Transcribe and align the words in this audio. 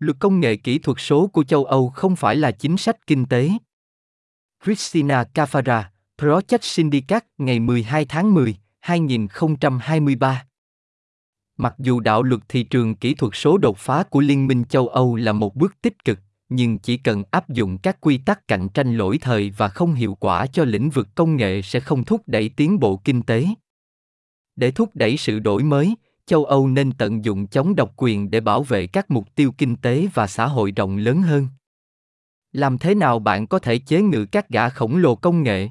Luật 0.00 0.16
công 0.20 0.40
nghệ 0.40 0.56
kỹ 0.56 0.78
thuật 0.78 0.96
số 1.00 1.26
của 1.26 1.44
châu 1.44 1.64
Âu 1.64 1.90
không 1.90 2.16
phải 2.16 2.36
là 2.36 2.50
chính 2.50 2.76
sách 2.76 3.06
kinh 3.06 3.26
tế. 3.26 3.50
Christina 4.64 5.24
Cafara, 5.34 5.82
Project 6.18 6.58
Syndicate, 6.62 7.26
ngày 7.38 7.60
12 7.60 8.04
tháng 8.04 8.34
10, 8.34 8.56
2023 8.80 10.44
Mặc 11.56 11.74
dù 11.78 12.00
đạo 12.00 12.22
luật 12.22 12.40
thị 12.48 12.62
trường 12.62 12.94
kỹ 12.94 13.14
thuật 13.14 13.32
số 13.34 13.58
đột 13.58 13.78
phá 13.78 14.02
của 14.02 14.20
Liên 14.20 14.46
minh 14.46 14.64
châu 14.64 14.88
Âu 14.88 15.16
là 15.16 15.32
một 15.32 15.56
bước 15.56 15.74
tích 15.82 16.04
cực, 16.04 16.18
nhưng 16.48 16.78
chỉ 16.78 16.96
cần 16.96 17.22
áp 17.30 17.48
dụng 17.48 17.78
các 17.78 18.00
quy 18.00 18.18
tắc 18.18 18.48
cạnh 18.48 18.68
tranh 18.68 18.96
lỗi 18.96 19.18
thời 19.20 19.50
và 19.50 19.68
không 19.68 19.94
hiệu 19.94 20.14
quả 20.14 20.46
cho 20.46 20.64
lĩnh 20.64 20.90
vực 20.90 21.08
công 21.14 21.36
nghệ 21.36 21.62
sẽ 21.62 21.80
không 21.80 22.04
thúc 22.04 22.22
đẩy 22.26 22.48
tiến 22.48 22.78
bộ 22.78 22.96
kinh 23.04 23.22
tế. 23.22 23.46
Để 24.56 24.70
thúc 24.70 24.90
đẩy 24.94 25.16
sự 25.16 25.38
đổi 25.38 25.62
mới, 25.62 25.94
châu 26.30 26.44
Âu 26.44 26.68
nên 26.68 26.92
tận 26.92 27.24
dụng 27.24 27.46
chống 27.46 27.76
độc 27.76 27.92
quyền 27.96 28.30
để 28.30 28.40
bảo 28.40 28.62
vệ 28.62 28.86
các 28.86 29.10
mục 29.10 29.34
tiêu 29.34 29.52
kinh 29.58 29.76
tế 29.76 30.08
và 30.14 30.26
xã 30.26 30.46
hội 30.46 30.70
rộng 30.70 30.96
lớn 30.96 31.22
hơn. 31.22 31.48
Làm 32.52 32.78
thế 32.78 32.94
nào 32.94 33.18
bạn 33.18 33.46
có 33.46 33.58
thể 33.58 33.78
chế 33.78 34.02
ngự 34.02 34.26
các 34.26 34.48
gã 34.48 34.68
khổng 34.68 34.96
lồ 34.96 35.14
công 35.14 35.42
nghệ? 35.42 35.68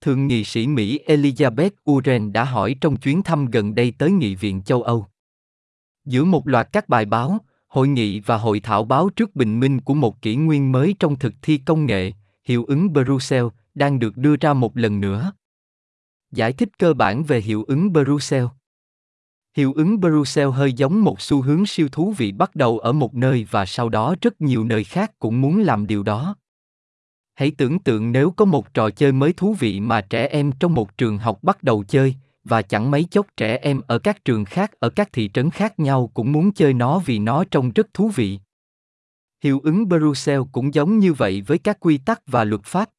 Thượng 0.00 0.26
nghị 0.26 0.44
sĩ 0.44 0.66
Mỹ 0.66 1.00
Elizabeth 1.06 1.70
Warren 1.84 2.32
đã 2.32 2.44
hỏi 2.44 2.76
trong 2.80 2.96
chuyến 2.96 3.22
thăm 3.22 3.46
gần 3.46 3.74
đây 3.74 3.92
tới 3.98 4.10
Nghị 4.10 4.34
viện 4.34 4.62
châu 4.62 4.82
Âu. 4.82 5.06
Giữa 6.04 6.24
một 6.24 6.48
loạt 6.48 6.68
các 6.72 6.88
bài 6.88 7.04
báo, 7.04 7.38
hội 7.68 7.88
nghị 7.88 8.20
và 8.20 8.36
hội 8.36 8.60
thảo 8.60 8.84
báo 8.84 9.10
trước 9.16 9.36
bình 9.36 9.60
minh 9.60 9.80
của 9.80 9.94
một 9.94 10.22
kỷ 10.22 10.36
nguyên 10.36 10.72
mới 10.72 10.94
trong 10.98 11.18
thực 11.18 11.34
thi 11.42 11.58
công 11.58 11.86
nghệ, 11.86 12.12
hiệu 12.44 12.64
ứng 12.64 12.92
Brussels, 12.92 13.52
đang 13.74 13.98
được 13.98 14.16
đưa 14.16 14.36
ra 14.36 14.52
một 14.52 14.76
lần 14.76 15.00
nữa. 15.00 15.32
Giải 16.32 16.52
thích 16.52 16.78
cơ 16.78 16.94
bản 16.94 17.24
về 17.24 17.40
hiệu 17.40 17.64
ứng 17.64 17.92
Brussels. 17.92 18.48
Hiệu 19.60 19.72
ứng 19.72 20.00
Brussels 20.00 20.54
hơi 20.54 20.72
giống 20.72 21.04
một 21.04 21.20
xu 21.20 21.42
hướng 21.42 21.66
siêu 21.66 21.88
thú 21.92 22.14
vị 22.16 22.32
bắt 22.32 22.56
đầu 22.56 22.78
ở 22.78 22.92
một 22.92 23.14
nơi 23.14 23.46
và 23.50 23.66
sau 23.66 23.88
đó 23.88 24.14
rất 24.20 24.40
nhiều 24.40 24.64
nơi 24.64 24.84
khác 24.84 25.12
cũng 25.18 25.40
muốn 25.40 25.60
làm 25.60 25.86
điều 25.86 26.02
đó. 26.02 26.36
Hãy 27.34 27.52
tưởng 27.58 27.78
tượng 27.78 28.12
nếu 28.12 28.30
có 28.30 28.44
một 28.44 28.74
trò 28.74 28.90
chơi 28.90 29.12
mới 29.12 29.32
thú 29.32 29.54
vị 29.58 29.80
mà 29.80 30.00
trẻ 30.00 30.26
em 30.26 30.52
trong 30.60 30.74
một 30.74 30.98
trường 30.98 31.18
học 31.18 31.38
bắt 31.42 31.62
đầu 31.62 31.84
chơi, 31.84 32.14
và 32.44 32.62
chẳng 32.62 32.90
mấy 32.90 33.04
chốc 33.04 33.26
trẻ 33.36 33.56
em 33.56 33.80
ở 33.86 33.98
các 33.98 34.24
trường 34.24 34.44
khác 34.44 34.72
ở 34.80 34.90
các 34.90 35.12
thị 35.12 35.30
trấn 35.34 35.50
khác 35.50 35.78
nhau 35.78 36.10
cũng 36.14 36.32
muốn 36.32 36.52
chơi 36.52 36.72
nó 36.72 36.98
vì 36.98 37.18
nó 37.18 37.44
trông 37.44 37.72
rất 37.72 37.94
thú 37.94 38.08
vị. 38.08 38.38
Hiệu 39.42 39.60
ứng 39.64 39.88
Brussels 39.88 40.46
cũng 40.52 40.74
giống 40.74 40.98
như 40.98 41.12
vậy 41.12 41.42
với 41.46 41.58
các 41.58 41.80
quy 41.80 41.98
tắc 41.98 42.22
và 42.26 42.44
luật 42.44 42.64
pháp. 42.64 42.90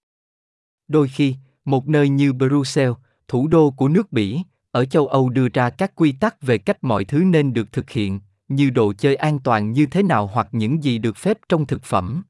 Đôi 0.88 1.08
khi, 1.08 1.36
một 1.66 1.88
nơi 1.88 2.09
như 2.09 2.34
Brussels, 2.34 2.95
thủ 3.28 3.48
đô 3.48 3.72
của 3.72 3.88
nước 3.88 4.12
Bỉ, 4.12 4.39
ở 4.72 4.86
châu 4.86 5.08
Âu 5.08 5.30
đưa 5.30 5.47
ra 5.47 5.69
các 5.69 5.91
quy 5.95 6.11
tắc 6.11 6.41
về 6.41 6.58
cách 6.58 6.83
mọi 6.83 7.05
thứ 7.05 7.23
nên 7.23 7.53
được 7.53 7.72
thực 7.72 7.89
hiện, 7.89 8.19
như 8.47 8.69
đồ 8.69 8.94
chơi 8.94 9.16
an 9.16 9.39
toàn 9.39 9.72
như 9.72 9.86
thế 9.86 10.03
nào 10.03 10.27
hoặc 10.27 10.47
những 10.52 10.83
gì 10.83 10.97
được 10.97 11.17
phép 11.17 11.38
trong 11.50 11.66
thực 11.67 11.83
phẩm. 11.83 12.23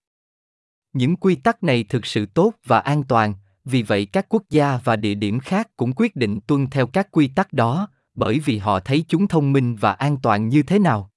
Những 0.94 1.16
quy 1.16 1.36
tắc 1.36 1.64
này 1.64 1.84
thực 1.84 2.06
sự 2.06 2.26
tốt 2.26 2.54
và 2.66 2.80
an 2.80 3.04
toàn, 3.04 3.34
vì 3.66 3.84
vậy 3.84 4.06
các 4.06 4.26
quốc 4.30 4.44
gia 4.50 4.80
và 4.84 4.96
địa 4.96 5.14
điểm 5.14 5.40
khác 5.40 5.70
cũng 5.78 5.94
quyết 5.96 6.16
định 6.16 6.40
tuân 6.48 6.68
theo 6.70 6.88
các 6.88 7.12
quy 7.12 7.28
tắc 7.28 7.54
đó, 7.54 7.88
bởi 8.16 8.40
vì 8.40 8.58
họ 8.58 8.80
thấy 8.80 9.06
chúng 9.08 9.28
thông 9.28 9.54
minh 9.54 9.76
và 9.76 9.92
an 9.92 10.18
toàn 10.24 10.50
như 10.50 10.64
thế 10.64 10.80
nào. 10.80 11.12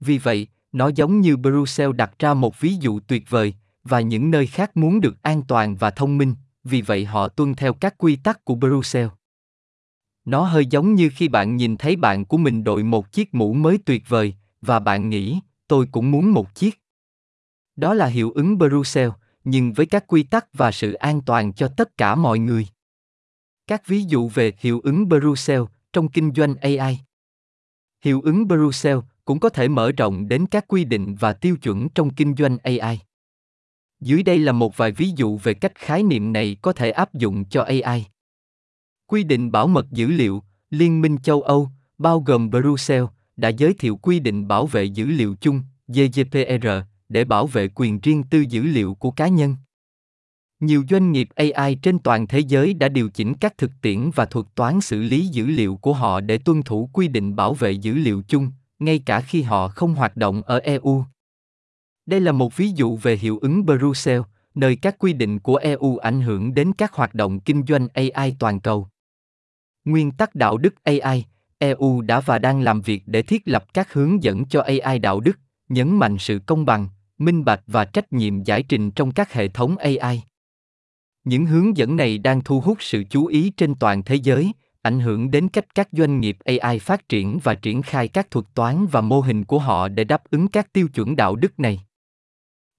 Vì 0.00 0.18
vậy, 0.18 0.46
nó 0.72 0.88
giống 0.88 1.20
như 1.20 1.36
Brussels 1.36 1.96
đặt 1.96 2.18
ra 2.18 2.34
một 2.34 2.60
ví 2.60 2.74
dụ 2.80 3.00
tuyệt 3.00 3.30
vời, 3.30 3.54
và 3.84 4.00
những 4.00 4.30
nơi 4.30 4.46
khác 4.46 4.76
muốn 4.76 5.00
được 5.00 5.22
an 5.22 5.42
toàn 5.48 5.76
và 5.76 5.90
thông 5.90 6.18
minh, 6.18 6.34
vì 6.64 6.82
vậy 6.82 7.04
họ 7.04 7.28
tuân 7.28 7.54
theo 7.54 7.72
các 7.72 7.94
quy 7.98 8.16
tắc 8.16 8.44
của 8.44 8.54
Brussels. 8.54 9.10
Nó 10.26 10.42
hơi 10.42 10.66
giống 10.66 10.94
như 10.94 11.10
khi 11.14 11.28
bạn 11.28 11.56
nhìn 11.56 11.76
thấy 11.76 11.96
bạn 11.96 12.24
của 12.24 12.36
mình 12.36 12.64
đội 12.64 12.82
một 12.82 13.12
chiếc 13.12 13.34
mũ 13.34 13.52
mới 13.52 13.78
tuyệt 13.84 14.02
vời, 14.08 14.34
và 14.60 14.78
bạn 14.78 15.08
nghĩ, 15.08 15.40
tôi 15.68 15.86
cũng 15.92 16.10
muốn 16.10 16.30
một 16.30 16.54
chiếc. 16.54 16.80
Đó 17.76 17.94
là 17.94 18.06
hiệu 18.06 18.30
ứng 18.30 18.58
Brussels, 18.58 19.12
nhưng 19.44 19.72
với 19.72 19.86
các 19.86 20.04
quy 20.06 20.22
tắc 20.22 20.46
và 20.52 20.72
sự 20.72 20.92
an 20.92 21.20
toàn 21.26 21.52
cho 21.52 21.68
tất 21.68 21.96
cả 21.96 22.14
mọi 22.14 22.38
người. 22.38 22.66
Các 23.66 23.86
ví 23.86 24.02
dụ 24.02 24.28
về 24.28 24.52
hiệu 24.58 24.80
ứng 24.80 25.08
Brussels 25.08 25.70
trong 25.92 26.08
kinh 26.08 26.32
doanh 26.36 26.56
AI. 26.56 26.98
Hiệu 28.04 28.20
ứng 28.20 28.48
Brussels 28.48 29.04
cũng 29.24 29.40
có 29.40 29.48
thể 29.48 29.68
mở 29.68 29.92
rộng 29.92 30.28
đến 30.28 30.46
các 30.46 30.64
quy 30.68 30.84
định 30.84 31.14
và 31.20 31.32
tiêu 31.32 31.56
chuẩn 31.56 31.88
trong 31.88 32.14
kinh 32.14 32.34
doanh 32.34 32.58
AI. 32.58 33.00
Dưới 34.00 34.22
đây 34.22 34.38
là 34.38 34.52
một 34.52 34.76
vài 34.76 34.92
ví 34.92 35.10
dụ 35.16 35.38
về 35.38 35.54
cách 35.54 35.72
khái 35.74 36.02
niệm 36.02 36.32
này 36.32 36.56
có 36.62 36.72
thể 36.72 36.90
áp 36.90 37.14
dụng 37.14 37.44
cho 37.44 37.62
AI. 37.62 38.06
Quy 39.06 39.24
định 39.24 39.52
bảo 39.52 39.66
mật 39.66 39.90
dữ 39.90 40.08
liệu, 40.08 40.42
Liên 40.70 41.00
minh 41.00 41.16
châu 41.22 41.42
Âu, 41.42 41.68
bao 41.98 42.20
gồm 42.20 42.50
Brussels, 42.50 43.08
đã 43.36 43.48
giới 43.48 43.74
thiệu 43.74 43.96
quy 43.96 44.20
định 44.20 44.48
bảo 44.48 44.66
vệ 44.66 44.84
dữ 44.84 45.06
liệu 45.06 45.34
chung, 45.40 45.62
GDPR, 45.88 46.66
để 47.08 47.24
bảo 47.24 47.46
vệ 47.46 47.68
quyền 47.74 48.00
riêng 48.00 48.22
tư 48.22 48.40
dữ 48.40 48.62
liệu 48.62 48.94
của 48.94 49.10
cá 49.10 49.28
nhân. 49.28 49.56
Nhiều 50.60 50.84
doanh 50.90 51.12
nghiệp 51.12 51.28
AI 51.34 51.74
trên 51.74 51.98
toàn 51.98 52.26
thế 52.26 52.38
giới 52.38 52.74
đã 52.74 52.88
điều 52.88 53.08
chỉnh 53.08 53.34
các 53.34 53.58
thực 53.58 53.70
tiễn 53.82 54.10
và 54.14 54.24
thuật 54.24 54.46
toán 54.54 54.80
xử 54.80 55.02
lý 55.02 55.26
dữ 55.26 55.46
liệu 55.46 55.76
của 55.76 55.92
họ 55.92 56.20
để 56.20 56.38
tuân 56.38 56.62
thủ 56.62 56.90
quy 56.92 57.08
định 57.08 57.36
bảo 57.36 57.54
vệ 57.54 57.70
dữ 57.70 57.94
liệu 57.94 58.22
chung, 58.28 58.50
ngay 58.78 58.98
cả 59.06 59.20
khi 59.20 59.42
họ 59.42 59.68
không 59.68 59.94
hoạt 59.94 60.16
động 60.16 60.42
ở 60.42 60.58
EU. 60.58 61.04
Đây 62.06 62.20
là 62.20 62.32
một 62.32 62.56
ví 62.56 62.70
dụ 62.74 62.96
về 62.96 63.16
hiệu 63.16 63.38
ứng 63.38 63.66
Brussels, 63.66 64.24
nơi 64.54 64.76
các 64.76 64.98
quy 64.98 65.12
định 65.12 65.38
của 65.38 65.56
EU 65.56 65.96
ảnh 65.96 66.20
hưởng 66.20 66.54
đến 66.54 66.72
các 66.72 66.92
hoạt 66.92 67.14
động 67.14 67.40
kinh 67.40 67.62
doanh 67.68 67.88
AI 67.94 68.36
toàn 68.38 68.60
cầu. 68.60 68.88
Nguyên 69.86 70.12
tắc 70.12 70.34
đạo 70.34 70.58
đức 70.58 70.74
AI, 70.84 71.24
EU 71.58 72.00
đã 72.00 72.20
và 72.20 72.38
đang 72.38 72.60
làm 72.60 72.80
việc 72.80 73.02
để 73.06 73.22
thiết 73.22 73.42
lập 73.44 73.64
các 73.74 73.92
hướng 73.92 74.22
dẫn 74.22 74.44
cho 74.44 74.60
AI 74.62 74.98
đạo 74.98 75.20
đức, 75.20 75.38
nhấn 75.68 75.96
mạnh 75.96 76.16
sự 76.18 76.40
công 76.46 76.64
bằng, 76.64 76.88
minh 77.18 77.44
bạch 77.44 77.60
và 77.66 77.84
trách 77.84 78.12
nhiệm 78.12 78.42
giải 78.42 78.62
trình 78.62 78.90
trong 78.90 79.12
các 79.12 79.32
hệ 79.32 79.48
thống 79.48 79.76
AI. 79.76 80.22
Những 81.24 81.46
hướng 81.46 81.76
dẫn 81.76 81.96
này 81.96 82.18
đang 82.18 82.40
thu 82.44 82.60
hút 82.60 82.78
sự 82.80 83.04
chú 83.10 83.26
ý 83.26 83.50
trên 83.50 83.74
toàn 83.74 84.02
thế 84.02 84.14
giới, 84.14 84.52
ảnh 84.82 85.00
hưởng 85.00 85.30
đến 85.30 85.48
cách 85.48 85.74
các 85.74 85.88
doanh 85.92 86.20
nghiệp 86.20 86.36
AI 86.44 86.78
phát 86.78 87.08
triển 87.08 87.38
và 87.42 87.54
triển 87.54 87.82
khai 87.82 88.08
các 88.08 88.30
thuật 88.30 88.46
toán 88.54 88.86
và 88.86 89.00
mô 89.00 89.20
hình 89.20 89.44
của 89.44 89.58
họ 89.58 89.88
để 89.88 90.04
đáp 90.04 90.22
ứng 90.30 90.48
các 90.48 90.72
tiêu 90.72 90.88
chuẩn 90.88 91.16
đạo 91.16 91.36
đức 91.36 91.60
này. 91.60 91.80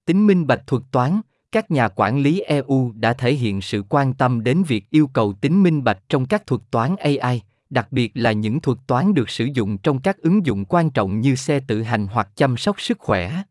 Tính 0.04 0.26
minh 0.26 0.46
bạch 0.46 0.66
thuật 0.66 0.82
toán, 0.92 1.20
các 1.52 1.70
nhà 1.70 1.88
quản 1.88 2.18
lý 2.18 2.40
EU 2.40 2.92
đã 2.94 3.12
thể 3.12 3.32
hiện 3.32 3.60
sự 3.60 3.84
quan 3.88 4.14
tâm 4.14 4.44
đến 4.44 4.62
việc 4.62 4.90
yêu 4.90 5.06
cầu 5.06 5.32
tính 5.32 5.62
minh 5.62 5.84
bạch 5.84 5.98
trong 6.08 6.26
các 6.26 6.46
thuật 6.46 6.62
toán 6.70 6.96
AI, 6.96 7.42
đặc 7.70 7.92
biệt 7.92 8.12
là 8.14 8.32
những 8.32 8.60
thuật 8.60 8.78
toán 8.86 9.14
được 9.14 9.30
sử 9.30 9.44
dụng 9.44 9.78
trong 9.78 10.00
các 10.00 10.18
ứng 10.18 10.46
dụng 10.46 10.64
quan 10.64 10.90
trọng 10.90 11.20
như 11.20 11.34
xe 11.34 11.60
tự 11.60 11.82
hành 11.82 12.06
hoặc 12.06 12.28
chăm 12.36 12.56
sóc 12.56 12.80
sức 12.80 12.98
khỏe. 12.98 13.42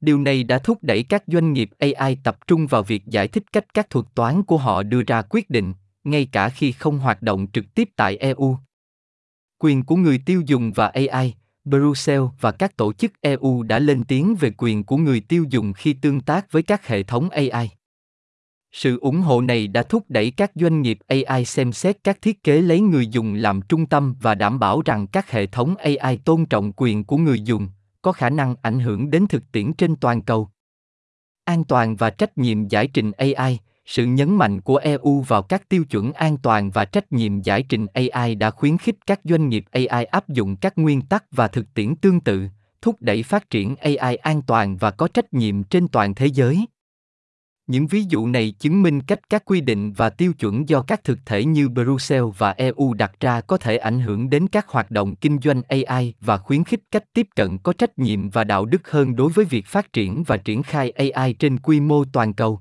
Điều 0.00 0.20
này 0.20 0.44
đã 0.44 0.58
thúc 0.58 0.78
đẩy 0.82 1.02
các 1.02 1.22
doanh 1.26 1.52
nghiệp 1.52 1.70
AI 1.78 2.16
tập 2.24 2.38
trung 2.46 2.66
vào 2.66 2.82
việc 2.82 3.06
giải 3.06 3.28
thích 3.28 3.52
cách 3.52 3.74
các 3.74 3.90
thuật 3.90 4.06
toán 4.14 4.42
của 4.42 4.56
họ 4.56 4.82
đưa 4.82 5.02
ra 5.02 5.22
quyết 5.22 5.50
định, 5.50 5.74
ngay 6.04 6.28
cả 6.32 6.48
khi 6.48 6.72
không 6.72 6.98
hoạt 6.98 7.22
động 7.22 7.46
trực 7.52 7.74
tiếp 7.74 7.88
tại 7.96 8.16
EU. 8.16 8.58
Quyền 9.58 9.84
của 9.84 9.96
người 9.96 10.20
tiêu 10.26 10.42
dùng 10.46 10.72
và 10.72 10.88
AI, 10.88 11.34
Brussels 11.64 12.30
và 12.40 12.52
các 12.52 12.76
tổ 12.76 12.92
chức 12.92 13.12
EU 13.20 13.62
đã 13.62 13.78
lên 13.78 14.04
tiếng 14.04 14.34
về 14.34 14.50
quyền 14.58 14.84
của 14.84 14.96
người 14.96 15.20
tiêu 15.20 15.44
dùng 15.50 15.72
khi 15.72 15.92
tương 15.92 16.20
tác 16.20 16.52
với 16.52 16.62
các 16.62 16.86
hệ 16.86 17.02
thống 17.02 17.30
AI. 17.30 17.70
Sự 18.72 18.98
ủng 19.00 19.20
hộ 19.20 19.40
này 19.40 19.66
đã 19.66 19.82
thúc 19.82 20.04
đẩy 20.08 20.30
các 20.30 20.50
doanh 20.54 20.82
nghiệp 20.82 20.98
AI 21.06 21.44
xem 21.44 21.72
xét 21.72 22.04
các 22.04 22.22
thiết 22.22 22.44
kế 22.44 22.60
lấy 22.60 22.80
người 22.80 23.06
dùng 23.06 23.34
làm 23.34 23.60
trung 23.62 23.86
tâm 23.86 24.14
và 24.20 24.34
đảm 24.34 24.58
bảo 24.58 24.82
rằng 24.84 25.06
các 25.06 25.30
hệ 25.30 25.46
thống 25.46 25.76
AI 25.76 26.16
tôn 26.24 26.46
trọng 26.46 26.72
quyền 26.76 27.04
của 27.04 27.16
người 27.16 27.40
dùng, 27.40 27.68
có 28.02 28.12
khả 28.12 28.30
năng 28.30 28.54
ảnh 28.62 28.80
hưởng 28.80 29.10
đến 29.10 29.26
thực 29.26 29.52
tiễn 29.52 29.72
trên 29.72 29.96
toàn 29.96 30.22
cầu. 30.22 30.48
An 31.44 31.64
toàn 31.64 31.96
và 31.96 32.10
trách 32.10 32.38
nhiệm 32.38 32.68
giải 32.68 32.86
trình 32.86 33.12
AI, 33.12 33.58
sự 33.86 34.04
nhấn 34.04 34.36
mạnh 34.36 34.60
của 34.60 34.76
EU 34.76 35.20
vào 35.20 35.42
các 35.42 35.68
tiêu 35.68 35.84
chuẩn 35.84 36.12
an 36.12 36.36
toàn 36.36 36.70
và 36.70 36.84
trách 36.84 37.12
nhiệm 37.12 37.40
giải 37.40 37.62
trình 37.68 37.86
AI 37.94 38.34
đã 38.34 38.50
khuyến 38.50 38.78
khích 38.78 38.96
các 39.06 39.20
doanh 39.24 39.48
nghiệp 39.48 39.64
AI 39.70 40.04
áp 40.04 40.28
dụng 40.28 40.56
các 40.56 40.78
nguyên 40.78 41.02
tắc 41.02 41.24
và 41.30 41.48
thực 41.48 41.74
tiễn 41.74 41.96
tương 41.96 42.20
tự, 42.20 42.48
thúc 42.82 42.96
đẩy 43.00 43.22
phát 43.22 43.50
triển 43.50 43.76
AI 43.76 44.16
an 44.16 44.42
toàn 44.42 44.76
và 44.76 44.90
có 44.90 45.08
trách 45.08 45.34
nhiệm 45.34 45.62
trên 45.62 45.88
toàn 45.88 46.14
thế 46.14 46.26
giới. 46.26 46.66
Những 47.66 47.86
ví 47.86 48.02
dụ 48.08 48.26
này 48.26 48.54
chứng 48.58 48.82
minh 48.82 49.00
cách 49.00 49.30
các 49.30 49.44
quy 49.44 49.60
định 49.60 49.92
và 49.92 50.10
tiêu 50.10 50.32
chuẩn 50.32 50.68
do 50.68 50.82
các 50.82 51.04
thực 51.04 51.18
thể 51.26 51.44
như 51.44 51.68
Brussels 51.68 52.38
và 52.38 52.50
EU 52.50 52.94
đặt 52.94 53.12
ra 53.20 53.40
có 53.40 53.56
thể 53.56 53.76
ảnh 53.76 54.00
hưởng 54.00 54.30
đến 54.30 54.46
các 54.48 54.68
hoạt 54.68 54.90
động 54.90 55.16
kinh 55.16 55.38
doanh 55.42 55.62
AI 55.68 56.14
và 56.20 56.38
khuyến 56.38 56.64
khích 56.64 56.80
cách 56.90 57.04
tiếp 57.14 57.26
cận 57.36 57.58
có 57.58 57.72
trách 57.72 57.98
nhiệm 57.98 58.30
và 58.30 58.44
đạo 58.44 58.64
đức 58.64 58.90
hơn 58.90 59.16
đối 59.16 59.30
với 59.30 59.44
việc 59.44 59.66
phát 59.66 59.92
triển 59.92 60.24
và 60.26 60.36
triển 60.36 60.62
khai 60.62 60.90
AI 60.90 61.32
trên 61.32 61.58
quy 61.58 61.80
mô 61.80 62.04
toàn 62.04 62.34
cầu. 62.34 62.60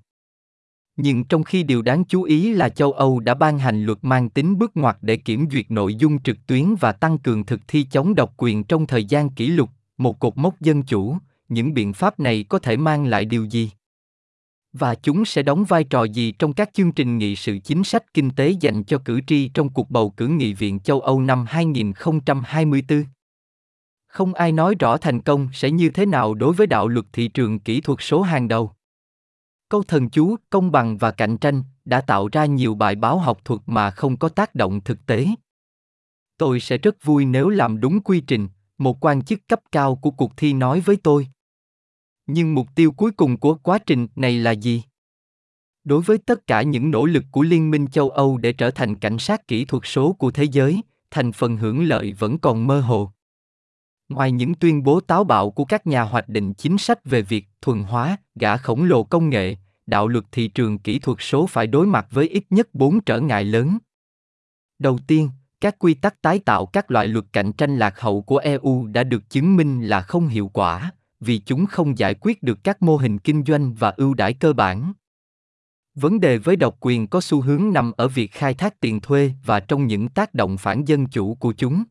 Nhưng 0.95 1.23
trong 1.23 1.43
khi 1.43 1.63
điều 1.63 1.81
đáng 1.81 2.03
chú 2.03 2.23
ý 2.23 2.53
là 2.53 2.69
châu 2.69 2.91
Âu 2.91 3.19
đã 3.19 3.33
ban 3.33 3.59
hành 3.59 3.85
luật 3.85 3.97
mang 4.01 4.29
tính 4.29 4.57
bước 4.57 4.71
ngoặt 4.77 4.97
để 5.01 5.15
kiểm 5.15 5.47
duyệt 5.51 5.71
nội 5.71 5.95
dung 5.95 6.21
trực 6.21 6.37
tuyến 6.47 6.75
và 6.79 6.91
tăng 6.91 7.17
cường 7.17 7.45
thực 7.45 7.59
thi 7.67 7.83
chống 7.91 8.15
độc 8.15 8.33
quyền 8.37 8.63
trong 8.63 8.87
thời 8.87 9.05
gian 9.05 9.29
kỷ 9.29 9.47
lục, 9.47 9.69
một 9.97 10.19
cột 10.19 10.37
mốc 10.37 10.61
dân 10.61 10.83
chủ, 10.83 11.17
những 11.49 11.73
biện 11.73 11.93
pháp 11.93 12.19
này 12.19 12.45
có 12.49 12.59
thể 12.59 12.77
mang 12.77 13.05
lại 13.05 13.25
điều 13.25 13.45
gì? 13.45 13.71
và 14.73 14.95
chúng 14.95 15.25
sẽ 15.25 15.43
đóng 15.43 15.63
vai 15.63 15.83
trò 15.83 16.03
gì 16.03 16.31
trong 16.31 16.53
các 16.53 16.69
chương 16.73 16.91
trình 16.91 17.17
nghị 17.17 17.35
sự 17.35 17.57
chính 17.63 17.83
sách 17.83 18.13
kinh 18.13 18.29
tế 18.29 18.49
dành 18.49 18.83
cho 18.83 18.97
cử 19.05 19.21
tri 19.27 19.47
trong 19.47 19.69
cuộc 19.69 19.89
bầu 19.89 20.09
cử 20.09 20.27
nghị 20.27 20.53
viện 20.53 20.79
châu 20.79 21.01
Âu 21.01 21.21
năm 21.21 21.45
2024? 21.47 23.03
Không 24.07 24.33
ai 24.33 24.51
nói 24.51 24.75
rõ 24.79 24.97
thành 24.97 25.21
công 25.21 25.49
sẽ 25.53 25.71
như 25.71 25.89
thế 25.89 26.05
nào 26.05 26.33
đối 26.33 26.53
với 26.53 26.67
đạo 26.67 26.87
luật 26.87 27.05
thị 27.13 27.27
trường 27.27 27.59
kỹ 27.59 27.81
thuật 27.81 27.99
số 28.01 28.21
hàng 28.21 28.47
đầu. 28.47 28.71
Câu 29.73 29.83
thần 29.83 30.09
chú, 30.09 30.35
công 30.49 30.71
bằng 30.71 30.97
và 30.97 31.11
cạnh 31.11 31.37
tranh 31.37 31.63
đã 31.85 32.01
tạo 32.01 32.29
ra 32.31 32.45
nhiều 32.45 32.75
bài 32.75 32.95
báo 32.95 33.19
học 33.19 33.45
thuật 33.45 33.61
mà 33.65 33.91
không 33.91 34.17
có 34.17 34.29
tác 34.29 34.55
động 34.55 34.81
thực 34.81 35.05
tế. 35.05 35.27
Tôi 36.37 36.59
sẽ 36.59 36.77
rất 36.77 37.03
vui 37.03 37.25
nếu 37.25 37.49
làm 37.49 37.79
đúng 37.79 38.01
quy 38.01 38.21
trình, 38.21 38.47
một 38.77 39.05
quan 39.05 39.21
chức 39.21 39.47
cấp 39.47 39.59
cao 39.71 39.95
của 39.95 40.11
cuộc 40.11 40.37
thi 40.37 40.53
nói 40.53 40.79
với 40.79 40.95
tôi. 40.95 41.27
Nhưng 42.27 42.55
mục 42.55 42.67
tiêu 42.75 42.91
cuối 42.91 43.11
cùng 43.11 43.37
của 43.37 43.55
quá 43.55 43.77
trình 43.77 44.07
này 44.15 44.39
là 44.39 44.51
gì? 44.51 44.83
Đối 45.83 46.01
với 46.01 46.17
tất 46.17 46.47
cả 46.47 46.61
những 46.61 46.91
nỗ 46.91 47.05
lực 47.05 47.23
của 47.31 47.41
Liên 47.41 47.71
minh 47.71 47.87
châu 47.87 48.09
Âu 48.09 48.37
để 48.37 48.53
trở 48.53 48.71
thành 48.71 48.95
cảnh 48.95 49.19
sát 49.19 49.47
kỹ 49.47 49.65
thuật 49.65 49.83
số 49.85 50.13
của 50.13 50.31
thế 50.31 50.43
giới, 50.43 50.81
thành 51.11 51.31
phần 51.31 51.57
hưởng 51.57 51.83
lợi 51.83 52.13
vẫn 52.13 52.37
còn 52.37 52.67
mơ 52.67 52.79
hồ. 52.79 53.11
Ngoài 54.09 54.31
những 54.31 54.55
tuyên 54.55 54.83
bố 54.83 54.99
táo 54.99 55.23
bạo 55.23 55.51
của 55.51 55.65
các 55.65 55.87
nhà 55.87 56.03
hoạch 56.03 56.29
định 56.29 56.53
chính 56.53 56.77
sách 56.77 57.05
về 57.05 57.21
việc 57.21 57.45
thuần 57.61 57.83
hóa, 57.83 58.17
gã 58.35 58.57
khổng 58.57 58.83
lồ 58.83 59.03
công 59.03 59.29
nghệ, 59.29 59.55
đạo 59.85 60.07
luật 60.07 60.25
thị 60.31 60.47
trường 60.47 60.79
kỹ 60.79 60.99
thuật 60.99 61.17
số 61.21 61.47
phải 61.47 61.67
đối 61.67 61.87
mặt 61.87 62.07
với 62.11 62.29
ít 62.29 62.43
nhất 62.49 62.67
bốn 62.73 63.01
trở 63.01 63.19
ngại 63.19 63.43
lớn. 63.43 63.77
Đầu 64.79 64.99
tiên, 65.07 65.29
các 65.61 65.79
quy 65.79 65.93
tắc 65.93 66.21
tái 66.21 66.39
tạo 66.39 66.65
các 66.65 66.91
loại 66.91 67.07
luật 67.07 67.25
cạnh 67.33 67.53
tranh 67.53 67.77
lạc 67.77 67.99
hậu 67.99 68.21
của 68.21 68.37
EU 68.37 68.87
đã 68.87 69.03
được 69.03 69.29
chứng 69.29 69.55
minh 69.55 69.81
là 69.81 70.01
không 70.01 70.27
hiệu 70.27 70.47
quả, 70.53 70.91
vì 71.19 71.39
chúng 71.39 71.65
không 71.65 71.97
giải 71.97 72.15
quyết 72.21 72.43
được 72.43 72.63
các 72.63 72.81
mô 72.81 72.97
hình 72.97 73.19
kinh 73.19 73.43
doanh 73.43 73.73
và 73.73 73.89
ưu 73.89 74.13
đãi 74.13 74.33
cơ 74.33 74.53
bản. 74.53 74.93
Vấn 75.95 76.19
đề 76.19 76.37
với 76.37 76.55
độc 76.55 76.77
quyền 76.79 77.07
có 77.07 77.21
xu 77.21 77.41
hướng 77.41 77.73
nằm 77.73 77.91
ở 77.97 78.07
việc 78.07 78.31
khai 78.31 78.53
thác 78.53 78.79
tiền 78.79 79.01
thuê 79.01 79.31
và 79.45 79.59
trong 79.59 79.87
những 79.87 80.09
tác 80.09 80.33
động 80.33 80.57
phản 80.57 80.85
dân 80.85 81.05
chủ 81.07 81.35
của 81.35 81.53
chúng. 81.53 81.83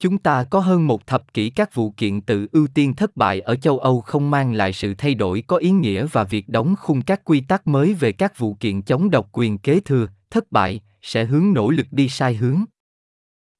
Chúng 0.00 0.18
ta 0.18 0.44
có 0.44 0.60
hơn 0.60 0.86
một 0.86 1.06
thập 1.06 1.34
kỷ 1.34 1.50
các 1.50 1.74
vụ 1.74 1.90
kiện 1.96 2.20
tự 2.20 2.46
ưu 2.52 2.66
tiên 2.74 2.94
thất 2.94 3.16
bại 3.16 3.40
ở 3.40 3.56
châu 3.56 3.78
Âu 3.78 4.00
không 4.00 4.30
mang 4.30 4.52
lại 4.52 4.72
sự 4.72 4.94
thay 4.98 5.14
đổi 5.14 5.42
có 5.46 5.56
ý 5.56 5.70
nghĩa 5.70 6.06
và 6.12 6.24
việc 6.24 6.48
đóng 6.48 6.74
khung 6.78 7.02
các 7.02 7.24
quy 7.24 7.40
tắc 7.40 7.66
mới 7.66 7.94
về 7.94 8.12
các 8.12 8.38
vụ 8.38 8.54
kiện 8.54 8.82
chống 8.82 9.10
độc 9.10 9.28
quyền 9.32 9.58
kế 9.58 9.80
thừa, 9.80 10.06
thất 10.30 10.52
bại, 10.52 10.80
sẽ 11.02 11.24
hướng 11.24 11.52
nỗ 11.54 11.70
lực 11.70 11.86
đi 11.90 12.08
sai 12.08 12.34
hướng. 12.34 12.64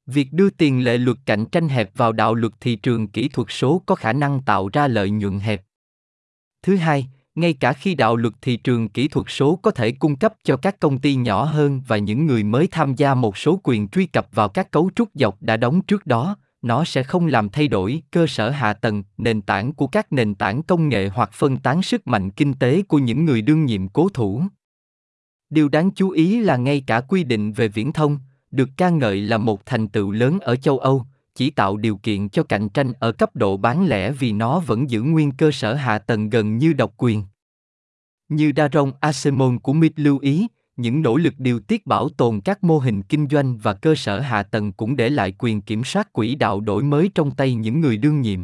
Việc 0.07 0.33
đưa 0.33 0.51
tiền 0.51 0.85
lệ 0.85 0.99
luật 0.99 1.17
cạnh 1.27 1.47
tranh 1.47 1.69
hẹp 1.69 1.91
vào 1.97 2.13
đạo 2.13 2.35
luật 2.35 2.53
thị 2.61 2.77
trường 2.77 3.09
kỹ 3.09 3.29
thuật 3.29 3.49
số 3.51 3.83
có 3.87 3.95
khả 3.95 4.13
năng 4.13 4.43
tạo 4.43 4.69
ra 4.73 4.89
lợi 4.89 5.11
nhuận 5.11 5.39
hẹp. 5.39 5.63
Thứ 6.63 6.77
hai, 6.77 7.09
ngay 7.37 7.53
cả 7.53 7.73
khi 7.73 7.95
đạo 7.95 8.17
luật 8.17 8.35
thị 8.43 8.57
trường 8.57 8.89
kỹ 8.89 9.09
thuật 9.09 9.27
số 9.29 9.57
có 9.57 9.71
thể 9.71 9.93
cung 9.93 10.17
cấp 10.17 10.35
cho 10.45 10.57
các 10.57 10.81
công 10.81 10.99
ty 10.99 11.15
nhỏ 11.15 11.45
hơn 11.45 11.83
và 11.89 11.99
những 11.99 12.27
người 12.27 12.45
mới 12.45 12.67
tham 12.71 12.95
gia 12.95 13.15
một 13.15 13.37
số 13.37 13.61
quyền 13.63 13.89
truy 13.89 14.07
cập 14.07 14.29
vào 14.33 14.49
các 14.49 14.71
cấu 14.71 14.91
trúc 14.97 15.09
dọc 15.15 15.43
đã 15.43 15.57
đóng 15.57 15.83
trước 15.83 16.07
đó, 16.07 16.37
nó 16.63 16.85
sẽ 16.85 17.03
không 17.03 17.27
làm 17.27 17.49
thay 17.49 17.69
đổi 17.69 18.03
cơ 18.11 18.27
sở 18.27 18.51
hạ 18.51 18.73
tầng, 18.73 19.03
nền 19.19 19.43
tảng 19.43 19.73
của 19.73 19.87
các 19.87 20.13
nền 20.13 20.35
tảng 20.35 20.63
công 20.63 20.89
nghệ 20.89 21.09
hoặc 21.09 21.31
phân 21.33 21.57
tán 21.57 21.83
sức 21.83 22.07
mạnh 22.07 22.31
kinh 22.31 22.55
tế 22.55 22.83
của 22.83 22.99
những 22.99 23.25
người 23.25 23.43
đương 23.43 23.65
nhiệm 23.65 23.89
cố 23.89 24.09
thủ. 24.09 24.43
Điều 25.51 25.69
đáng 25.69 25.91
chú 25.91 26.11
ý 26.11 26.41
là 26.41 26.57
ngay 26.57 26.83
cả 26.87 27.01
quy 27.01 27.25
định 27.25 27.53
về 27.53 27.69
viễn 27.69 27.93
thông 27.93 28.19
được 28.51 28.69
ca 28.77 28.91
ngợi 28.91 29.21
là 29.21 29.39
một 29.39 29.67
thành 29.67 29.89
tựu 29.89 30.11
lớn 30.11 30.39
ở 30.41 30.57
châu 30.57 30.79
âu 30.79 31.05
chỉ 31.37 31.51
tạo 31.51 31.77
điều 31.77 31.97
kiện 31.97 32.29
cho 32.29 32.43
cạnh 32.43 32.69
tranh 32.69 32.93
ở 33.01 33.13
cấp 33.13 33.37
độ 33.37 33.57
bán 33.57 33.87
lẻ 33.87 34.13
vì 34.13 34.33
nó 34.33 34.61
vẫn 34.61 34.91
giữ 34.91 35.03
nguyên 35.03 35.31
cơ 35.31 35.51
sở 35.51 35.75
hạ 35.75 35.99
tầng 35.99 36.31
gần 36.31 36.59
như 36.59 36.73
độc 36.73 36.95
quyền. 36.97 37.25
Như 38.29 38.53
Daron 38.57 38.93
Asemon 39.01 39.59
của 39.59 39.73
MIT 39.73 39.93
lưu 39.97 40.19
ý, 40.19 40.47
những 40.77 41.03
nỗ 41.03 41.17
lực 41.17 41.35
điều 41.39 41.61
tiết 41.61 41.87
bảo 41.87 42.09
tồn 42.09 42.41
các 42.41 42.65
mô 42.65 42.79
hình 42.79 43.03
kinh 43.03 43.29
doanh 43.31 43.59
và 43.59 43.75
cơ 43.75 43.95
sở 43.95 44.21
hạ 44.21 44.43
tầng 44.43 44.73
cũng 44.73 44.97
để 44.97 45.09
lại 45.09 45.35
quyền 45.39 45.61
kiểm 45.61 45.85
soát 45.85 46.13
quỹ 46.13 46.35
đạo 46.35 46.61
đổi 46.61 46.83
mới 46.83 47.11
trong 47.15 47.31
tay 47.31 47.55
những 47.55 47.81
người 47.81 47.97
đương 47.97 48.21
nhiệm. 48.21 48.41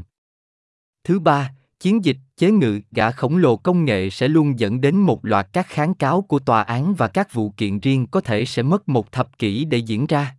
Thứ 1.04 1.20
ba, 1.20 1.50
chiến 1.80 2.04
dịch 2.04 2.16
chế 2.36 2.50
ngự 2.50 2.80
gã 2.90 3.10
khổng 3.10 3.36
lồ 3.36 3.56
công 3.56 3.84
nghệ 3.84 4.10
sẽ 4.10 4.28
luôn 4.28 4.58
dẫn 4.58 4.80
đến 4.80 4.96
một 4.96 5.24
loạt 5.24 5.48
các 5.52 5.66
kháng 5.68 5.94
cáo 5.94 6.22
của 6.22 6.38
tòa 6.38 6.62
án 6.62 6.94
và 6.94 7.08
các 7.08 7.32
vụ 7.32 7.50
kiện 7.50 7.80
riêng 7.80 8.06
có 8.06 8.20
thể 8.20 8.44
sẽ 8.44 8.62
mất 8.62 8.88
một 8.88 9.12
thập 9.12 9.38
kỷ 9.38 9.64
để 9.64 9.78
diễn 9.78 10.06
ra 10.06 10.34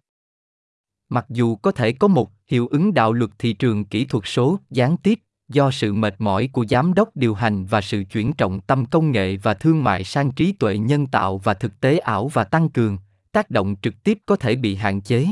mặc 1.14 1.26
dù 1.30 1.56
có 1.56 1.72
thể 1.72 1.92
có 1.92 2.08
một 2.08 2.32
hiệu 2.48 2.68
ứng 2.68 2.94
đạo 2.94 3.14
luật 3.14 3.32
thị 3.40 3.54
trường 3.54 3.86
kỹ 3.86 4.06
thuật 4.06 4.24
số 4.28 4.60
gián 4.70 4.98
tiếp 4.98 5.20
do 5.50 5.72
sự 5.72 5.94
mệt 5.94 6.16
mỏi 6.20 6.50
của 6.54 6.66
giám 6.70 6.94
đốc 6.94 7.16
điều 7.16 7.34
hành 7.34 7.66
và 7.66 7.82
sự 7.82 8.04
chuyển 8.12 8.34
trọng 8.34 8.62
tâm 8.62 8.86
công 8.86 9.12
nghệ 9.12 9.38
và 9.38 9.54
thương 9.54 9.84
mại 9.84 10.04
sang 10.04 10.32
trí 10.32 10.52
tuệ 10.52 10.78
nhân 10.78 11.08
tạo 11.08 11.38
và 11.38 11.54
thực 11.54 11.80
tế 11.80 11.98
ảo 11.98 12.28
và 12.28 12.44
tăng 12.44 12.70
cường, 12.70 12.98
tác 13.32 13.50
động 13.50 13.76
trực 13.82 14.04
tiếp 14.04 14.18
có 14.26 14.36
thể 14.36 14.56
bị 14.56 14.76
hạn 14.76 15.02
chế. 15.02 15.28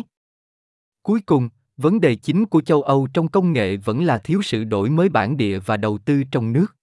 Cuối 1.03 1.19
cùng, 1.25 1.49
vấn 1.77 2.01
đề 2.01 2.15
chính 2.15 2.45
của 2.45 2.61
châu 2.61 2.81
âu 2.81 3.07
trong 3.13 3.27
công 3.27 3.53
nghệ 3.53 3.77
vẫn 3.77 4.03
là 4.03 4.17
thiếu 4.17 4.41
sự 4.41 4.63
đổi 4.63 4.89
mới 4.89 5.09
bản 5.09 5.37
địa 5.37 5.59
và 5.59 5.77
đầu 5.77 5.97
tư 5.97 6.23
trong 6.31 6.53
nước. 6.53 6.75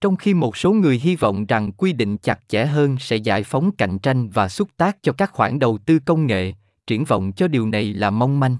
Trong 0.00 0.16
khi 0.16 0.34
một 0.34 0.56
số 0.56 0.72
người 0.72 0.98
hy 0.98 1.16
vọng 1.16 1.46
rằng 1.46 1.72
quy 1.72 1.92
định 1.92 2.16
chặt 2.18 2.40
chẽ 2.48 2.66
hơn 2.66 2.96
sẽ 3.00 3.16
giải 3.16 3.42
phóng 3.42 3.70
cạnh 3.76 3.98
tranh 3.98 4.28
và 4.28 4.48
xúc 4.48 4.68
tác 4.76 4.96
cho 5.02 5.12
các 5.12 5.32
khoản 5.32 5.58
đầu 5.58 5.78
tư 5.86 5.98
công 5.98 6.26
nghệ 6.26 6.52
triển 6.86 7.04
vọng 7.04 7.32
cho 7.36 7.48
điều 7.48 7.66
này 7.66 7.94
là 7.94 8.10
mong 8.10 8.40
manh. 8.40 8.56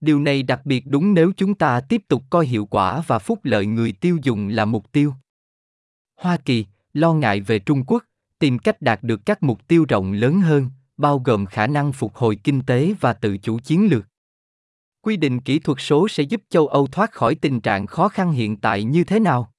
Điều 0.00 0.20
này 0.20 0.42
đặc 0.42 0.60
biệt 0.64 0.84
đúng 0.86 1.14
nếu 1.14 1.32
chúng 1.36 1.54
ta 1.54 1.80
tiếp 1.80 2.02
tục 2.08 2.22
coi 2.30 2.46
hiệu 2.46 2.66
quả 2.66 3.02
và 3.06 3.18
phúc 3.18 3.40
lợi 3.42 3.66
người 3.66 3.92
tiêu 3.92 4.18
dùng 4.22 4.48
là 4.48 4.64
mục 4.64 4.92
tiêu. 4.92 5.14
Hoa 6.16 6.36
kỳ, 6.36 6.66
lo 6.92 7.12
ngại 7.12 7.40
về 7.40 7.58
trung 7.58 7.84
quốc, 7.86 8.04
tìm 8.38 8.58
cách 8.58 8.82
đạt 8.82 9.02
được 9.02 9.26
các 9.26 9.42
mục 9.42 9.68
tiêu 9.68 9.84
rộng 9.88 10.12
lớn 10.12 10.40
hơn, 10.40 10.70
bao 10.96 11.18
gồm 11.18 11.46
khả 11.46 11.66
năng 11.66 11.92
phục 11.92 12.16
hồi 12.16 12.36
kinh 12.44 12.62
tế 12.66 12.94
và 13.00 13.12
tự 13.12 13.38
chủ 13.38 13.58
chiến 13.58 13.88
lược. 13.90 14.04
Quy 15.00 15.16
định 15.16 15.40
kỹ 15.40 15.58
thuật 15.58 15.78
số 15.80 16.08
sẽ 16.08 16.22
giúp 16.22 16.42
châu 16.48 16.66
âu 16.66 16.86
thoát 16.86 17.12
khỏi 17.12 17.34
tình 17.34 17.60
trạng 17.60 17.86
khó 17.86 18.08
khăn 18.08 18.32
hiện 18.32 18.56
tại 18.56 18.84
như 18.84 19.04
thế 19.04 19.20
nào? 19.20 19.52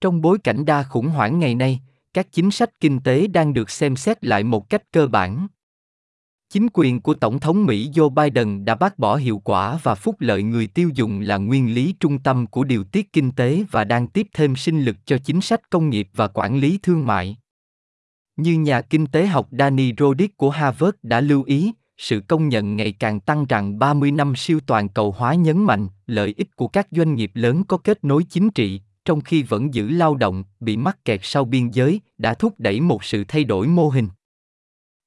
Trong 0.00 0.20
bối 0.20 0.38
cảnh 0.44 0.64
đa 0.64 0.82
khủng 0.82 1.08
hoảng 1.08 1.38
ngày 1.38 1.54
nay, 1.54 1.80
các 2.14 2.32
chính 2.32 2.50
sách 2.50 2.80
kinh 2.80 3.00
tế 3.00 3.26
đang 3.26 3.54
được 3.54 3.70
xem 3.70 3.96
xét 3.96 4.24
lại 4.24 4.44
một 4.44 4.70
cách 4.70 4.82
cơ 4.92 5.06
bản. 5.06 5.46
Chính 6.52 6.68
quyền 6.72 7.00
của 7.00 7.14
Tổng 7.14 7.40
thống 7.40 7.66
Mỹ 7.66 7.90
Joe 7.94 8.08
Biden 8.08 8.64
đã 8.64 8.74
bác 8.74 8.98
bỏ 8.98 9.16
hiệu 9.16 9.38
quả 9.44 9.78
và 9.82 9.94
phúc 9.94 10.16
lợi 10.18 10.42
người 10.42 10.66
tiêu 10.66 10.90
dùng 10.94 11.20
là 11.20 11.36
nguyên 11.36 11.74
lý 11.74 11.94
trung 12.00 12.18
tâm 12.18 12.46
của 12.46 12.64
điều 12.64 12.84
tiết 12.84 13.12
kinh 13.12 13.32
tế 13.32 13.64
và 13.70 13.84
đang 13.84 14.06
tiếp 14.06 14.26
thêm 14.34 14.56
sinh 14.56 14.82
lực 14.82 14.96
cho 15.06 15.18
chính 15.18 15.40
sách 15.40 15.70
công 15.70 15.90
nghiệp 15.90 16.08
và 16.14 16.28
quản 16.28 16.58
lý 16.58 16.78
thương 16.82 17.06
mại. 17.06 17.36
Như 18.36 18.58
nhà 18.58 18.80
kinh 18.80 19.06
tế 19.06 19.26
học 19.26 19.48
Danny 19.58 19.92
Roddick 19.98 20.36
của 20.36 20.50
Harvard 20.50 20.96
đã 21.02 21.20
lưu 21.20 21.42
ý, 21.42 21.72
sự 21.98 22.20
công 22.28 22.48
nhận 22.48 22.76
ngày 22.76 22.92
càng 22.92 23.20
tăng 23.20 23.46
rằng 23.46 23.78
30 23.78 24.12
năm 24.12 24.36
siêu 24.36 24.60
toàn 24.66 24.88
cầu 24.88 25.14
hóa 25.18 25.34
nhấn 25.34 25.64
mạnh 25.64 25.88
lợi 26.06 26.34
ích 26.36 26.56
của 26.56 26.68
các 26.68 26.86
doanh 26.90 27.14
nghiệp 27.14 27.30
lớn 27.34 27.64
có 27.64 27.76
kết 27.76 28.04
nối 28.04 28.24
chính 28.24 28.50
trị, 28.50 28.80
trong 29.04 29.20
khi 29.20 29.42
vẫn 29.42 29.74
giữ 29.74 29.88
lao 29.88 30.14
động 30.14 30.44
bị 30.60 30.76
mắc 30.76 31.04
kẹt 31.04 31.20
sau 31.22 31.44
biên 31.44 31.70
giới 31.70 32.00
đã 32.18 32.34
thúc 32.34 32.54
đẩy 32.58 32.80
một 32.80 33.04
sự 33.04 33.24
thay 33.28 33.44
đổi 33.44 33.66
mô 33.66 33.88
hình. 33.88 34.08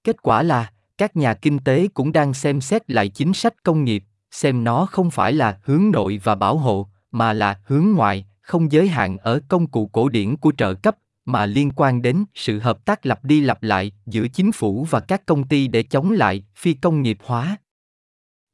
Kết 0.04 0.22
quả 0.22 0.44
là 0.44 0.72
các 1.02 1.18
nhà 1.18 1.34
kinh 1.34 1.60
tế 1.60 1.88
cũng 1.94 2.12
đang 2.12 2.34
xem 2.34 2.62
xét 2.62 2.92
lại 2.92 3.10
chính 3.10 3.34
sách 3.34 3.64
công 3.64 3.84
nghiệp 3.84 4.04
xem 4.32 4.64
nó 4.64 4.86
không 4.86 5.12
phải 5.12 5.34
là 5.34 5.60
hướng 5.64 5.92
nội 5.92 6.22
và 6.24 6.36
bảo 6.36 6.58
hộ 6.58 6.88
mà 7.12 7.34
là 7.34 7.60
hướng 7.66 7.92
ngoại 7.96 8.26
không 8.42 8.72
giới 8.72 8.88
hạn 8.88 9.18
ở 9.18 9.40
công 9.48 9.68
cụ 9.68 9.88
cổ 9.88 10.10
điển 10.10 10.38
của 10.38 10.52
trợ 10.58 10.74
cấp 10.74 10.98
mà 11.26 11.46
liên 11.46 11.72
quan 11.76 12.02
đến 12.02 12.26
sự 12.36 12.60
hợp 12.60 12.86
tác 12.86 13.06
lặp 13.06 13.24
đi 13.24 13.42
lặp 13.42 13.64
lại 13.64 13.92
giữa 14.06 14.28
chính 14.28 14.52
phủ 14.52 14.88
và 14.90 15.00
các 15.00 15.26
công 15.26 15.48
ty 15.48 15.68
để 15.68 15.84
chống 15.84 16.12
lại 16.12 16.44
phi 16.56 16.74
công 16.74 17.02
nghiệp 17.02 17.18
hóa. 17.24 17.58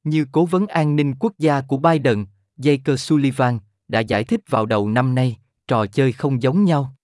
Như 0.04 0.26
cố 0.32 0.46
vấn 0.46 0.68
an 0.68 0.96
ninh 0.96 1.16
quốc 1.20 1.34
gia 1.38 1.62
của 1.62 1.78
Biden, 1.78 2.26
Jake 2.58 2.96
Sullivan, 2.96 3.60
đã 3.88 4.00
giải 4.00 4.24
thích 4.24 4.42
vào 4.50 4.66
đầu 4.66 4.90
năm 4.90 5.16
nay, 5.16 5.38
trò 5.68 5.86
chơi 5.86 6.12
không 6.12 6.42
giống 6.42 6.66
nhau. 6.66 6.96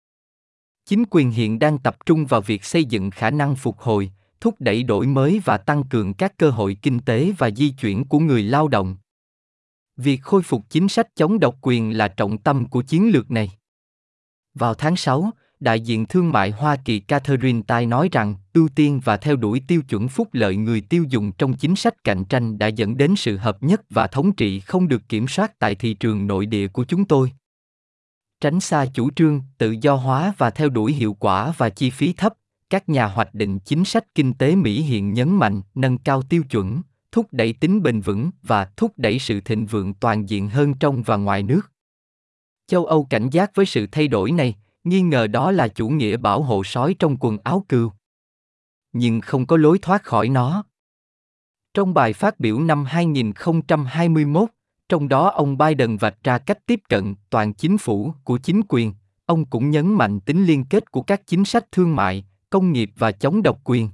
Chính 0.86 1.04
quyền 1.10 1.32
hiện 1.32 1.60
đang 1.60 1.78
tập 1.78 1.98
trung 2.06 2.26
vào 2.26 2.42
việc 2.42 2.66
xây 2.66 2.86
dựng 2.86 3.12
khả 3.12 3.30
năng 3.30 3.56
phục 3.56 3.80
hồi, 3.80 4.12
thúc 4.44 4.56
đẩy 4.60 4.84
đổi 4.84 5.08
mới 5.08 5.42
và 5.46 5.58
tăng 5.58 5.84
cường 5.84 6.14
các 6.14 6.38
cơ 6.38 6.50
hội 6.50 6.78
kinh 6.82 7.00
tế 7.00 7.34
và 7.38 7.52
di 7.52 7.70
chuyển 7.70 8.06
của 8.06 8.20
người 8.20 8.44
lao 8.44 8.68
động. 8.68 8.96
Việc 9.98 10.22
khôi 10.22 10.42
phục 10.44 10.70
chính 10.70 10.88
sách 10.88 11.08
chống 11.16 11.40
độc 11.40 11.56
quyền 11.62 11.98
là 11.98 12.08
trọng 12.08 12.38
tâm 12.38 12.66
của 12.66 12.82
chiến 12.82 13.12
lược 13.12 13.32
này. 13.32 13.52
Vào 14.54 14.74
tháng 14.74 14.96
6, 14.96 15.32
đại 15.60 15.80
diện 15.80 16.06
thương 16.06 16.32
mại 16.32 16.52
Hoa 16.52 16.76
Kỳ 16.76 17.00
Catherine 17.00 17.62
Tai 17.68 17.86
nói 17.86 18.10
rằng 18.12 18.36
ưu 18.54 18.68
tiên 18.76 19.02
và 19.04 19.18
theo 19.18 19.36
đuổi 19.36 19.62
tiêu 19.68 19.82
chuẩn 19.82 20.08
phúc 20.08 20.28
lợi 20.32 20.56
người 20.56 20.82
tiêu 20.82 21.06
dùng 21.10 21.32
trong 21.32 21.54
chính 21.54 21.76
sách 21.76 22.04
cạnh 22.04 22.26
tranh 22.26 22.58
đã 22.58 22.68
dẫn 22.68 22.98
đến 22.98 23.16
sự 23.16 23.38
hợp 23.38 23.64
nhất 23.64 23.82
và 23.90 24.08
thống 24.08 24.36
trị 24.36 24.60
không 24.60 24.88
được 24.88 25.02
kiểm 25.10 25.28
soát 25.28 25.60
tại 25.60 25.76
thị 25.76 25.94
trường 25.94 26.28
nội 26.28 26.46
địa 26.46 26.68
của 26.68 26.84
chúng 26.84 27.06
tôi. 27.06 27.32
Tránh 28.42 28.60
xa 28.60 28.86
chủ 28.94 29.12
trương 29.12 29.42
tự 29.58 29.76
do 29.82 29.96
hóa 29.96 30.34
và 30.38 30.50
theo 30.50 30.70
đuổi 30.70 30.94
hiệu 30.94 31.14
quả 31.14 31.54
và 31.58 31.70
chi 31.70 31.90
phí 31.90 32.14
thấp, 32.14 32.34
các 32.74 32.89
nhà 32.89 33.06
hoạch 33.06 33.34
định 33.34 33.60
chính 33.60 33.86
sách 33.86 34.15
kinh 34.15 34.34
tế 34.34 34.56
Mỹ 34.56 34.82
hiện 34.82 35.13
nhấn 35.13 35.36
mạnh 35.36 35.62
nâng 35.75 35.98
cao 35.98 36.22
tiêu 36.22 36.44
chuẩn, 36.44 36.82
thúc 37.12 37.27
đẩy 37.32 37.53
tính 37.53 37.84
bền 37.84 38.01
vững 38.01 38.32
và 38.44 38.65
thúc 38.65 38.94
đẩy 38.98 39.20
sự 39.20 39.42
thịnh 39.42 39.65
vượng 39.65 39.94
toàn 39.94 40.30
diện 40.30 40.50
hơn 40.50 40.74
trong 40.74 41.03
và 41.03 41.18
ngoài 41.18 41.44
nước. 41.44 41.62
Châu 42.68 42.86
Âu 42.86 43.03
cảnh 43.10 43.30
giác 43.30 43.51
với 43.56 43.65
sự 43.65 43.88
thay 43.92 44.08
đổi 44.08 44.32
này, 44.32 44.56
nghi 44.84 45.01
ngờ 45.01 45.27
đó 45.27 45.51
là 45.51 45.68
chủ 45.68 45.89
nghĩa 45.89 46.18
bảo 46.18 46.44
hộ 46.44 46.63
sói 46.63 46.96
trong 47.00 47.18
quần 47.20 47.38
áo 47.44 47.65
cừu. 47.70 47.92
Nhưng 48.94 49.22
không 49.22 49.46
có 49.46 49.58
lối 49.58 49.80
thoát 49.82 50.03
khỏi 50.03 50.30
nó. 50.30 50.63
Trong 51.74 51.94
bài 51.94 52.13
phát 52.13 52.39
biểu 52.39 52.60
năm 52.60 52.86
2021, 52.86 54.50
trong 54.89 55.08
đó 55.08 55.30
ông 55.30 55.58
Biden 55.58 55.98
vạch 55.98 56.24
ra 56.24 56.38
cách 56.38 56.65
tiếp 56.65 56.80
cận 56.89 57.15
toàn 57.30 57.53
chính 57.53 57.77
phủ 57.77 58.13
của 58.24 58.38
chính 58.38 58.62
quyền, 58.70 58.94
ông 59.25 59.46
cũng 59.46 59.70
nhấn 59.70 59.94
mạnh 59.94 60.20
tính 60.20 60.46
liên 60.46 60.65
kết 60.65 60.92
của 60.92 61.01
các 61.01 61.22
chính 61.27 61.46
sách 61.46 61.72
thương 61.72 61.96
mại, 61.96 62.25
công 62.53 62.74
nghiệp 62.74 62.91
và 62.95 63.12
chống 63.12 63.43
độc 63.43 63.60
quyền. 63.63 63.89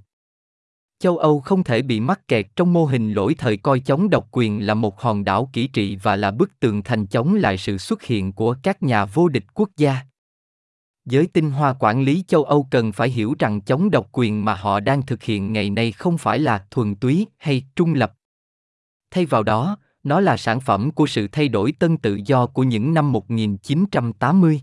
Châu 1.00 1.18
Âu 1.18 1.40
không 1.40 1.64
thể 1.64 1.82
bị 1.82 2.00
mắc 2.00 2.28
kẹt 2.28 2.48
trong 2.56 2.74
mô 2.74 2.86
hình 2.86 3.14
lỗi 3.14 3.36
thời 3.38 3.58
coi 3.58 3.80
chống 3.80 4.10
độc 4.10 4.28
quyền 4.32 4.66
là 4.66 4.74
một 4.74 5.02
hòn 5.02 5.24
đảo 5.24 5.50
kỹ 5.54 5.68
trị 5.68 5.96
và 5.96 6.16
là 6.16 6.32
bức 6.32 6.60
tường 6.60 6.84
thành 6.84 7.08
chống 7.08 7.36
lại 7.36 7.58
sự 7.58 7.78
xuất 7.78 8.04
hiện 8.04 8.34
của 8.34 8.56
các 8.64 8.84
nhà 8.84 9.06
vô 9.06 9.28
địch 9.28 9.44
quốc 9.54 9.70
gia. 9.78 10.00
Giới 11.06 11.28
tinh 11.28 11.52
hoa 11.52 11.74
quản 11.80 12.02
lý 12.02 12.24
châu 12.28 12.44
Âu 12.44 12.68
cần 12.72 12.92
phải 12.92 13.10
hiểu 13.10 13.36
rằng 13.40 13.62
chống 13.62 13.92
độc 13.92 14.10
quyền 14.12 14.46
mà 14.46 14.56
họ 14.56 14.80
đang 14.80 15.06
thực 15.06 15.24
hiện 15.24 15.54
ngày 15.54 15.70
nay 15.70 15.92
không 15.92 16.18
phải 16.18 16.40
là 16.40 16.66
thuần 16.72 16.96
túy 16.96 17.28
hay 17.38 17.64
trung 17.76 17.94
lập. 17.94 18.14
Thay 19.12 19.26
vào 19.26 19.44
đó, 19.44 19.78
nó 20.04 20.20
là 20.20 20.38
sản 20.38 20.60
phẩm 20.60 20.92
của 20.92 21.08
sự 21.08 21.28
thay 21.32 21.48
đổi 21.48 21.72
tân 21.80 21.98
tự 21.98 22.20
do 22.26 22.46
của 22.46 22.64
những 22.64 22.94
năm 22.94 23.12
1980. 23.12 24.62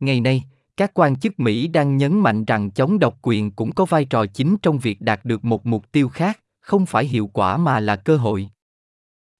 Ngày 0.00 0.20
nay, 0.20 0.44
các 0.78 0.90
quan 0.94 1.16
chức 1.16 1.40
Mỹ 1.40 1.68
đang 1.68 1.96
nhấn 1.96 2.20
mạnh 2.20 2.44
rằng 2.44 2.70
chống 2.70 2.98
độc 2.98 3.18
quyền 3.22 3.50
cũng 3.50 3.72
có 3.72 3.84
vai 3.84 4.04
trò 4.04 4.26
chính 4.26 4.56
trong 4.62 4.78
việc 4.78 5.00
đạt 5.00 5.24
được 5.24 5.44
một 5.44 5.66
mục 5.66 5.92
tiêu 5.92 6.08
khác, 6.08 6.40
không 6.60 6.86
phải 6.86 7.04
hiệu 7.04 7.30
quả 7.32 7.56
mà 7.56 7.80
là 7.80 7.96
cơ 7.96 8.16
hội. 8.16 8.48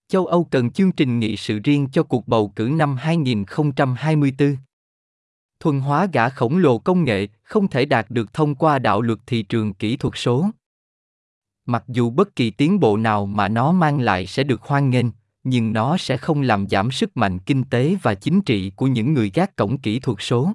Châu 0.08 0.26
Âu 0.26 0.44
cần 0.44 0.70
chương 0.70 0.92
trình 0.92 1.18
nghị 1.18 1.36
sự 1.36 1.58
riêng 1.58 1.88
cho 1.92 2.02
cuộc 2.02 2.28
bầu 2.28 2.52
cử 2.56 2.70
năm 2.72 2.96
2024. 2.96 4.56
Thuần 5.60 5.80
hóa 5.80 6.06
gã 6.12 6.28
khổng 6.28 6.58
lồ 6.58 6.78
công 6.78 7.04
nghệ 7.04 7.26
không 7.42 7.68
thể 7.68 7.84
đạt 7.84 8.10
được 8.10 8.32
thông 8.32 8.54
qua 8.54 8.78
đạo 8.78 9.00
luật 9.00 9.18
thị 9.26 9.42
trường 9.42 9.74
kỹ 9.74 9.96
thuật 9.96 10.14
số. 10.16 10.50
Mặc 11.66 11.84
dù 11.88 12.10
bất 12.10 12.36
kỳ 12.36 12.50
tiến 12.50 12.80
bộ 12.80 12.96
nào 12.96 13.26
mà 13.26 13.48
nó 13.48 13.72
mang 13.72 14.00
lại 14.00 14.26
sẽ 14.26 14.42
được 14.42 14.62
hoan 14.62 14.90
nghênh, 14.90 15.06
nhưng 15.44 15.72
nó 15.72 15.96
sẽ 15.96 16.16
không 16.16 16.42
làm 16.42 16.68
giảm 16.68 16.90
sức 16.90 17.16
mạnh 17.16 17.38
kinh 17.38 17.64
tế 17.64 17.96
và 18.02 18.14
chính 18.14 18.42
trị 18.42 18.72
của 18.76 18.86
những 18.86 19.14
người 19.14 19.30
gác 19.34 19.56
cổng 19.56 19.78
kỹ 19.78 20.00
thuật 20.00 20.18
số. 20.20 20.52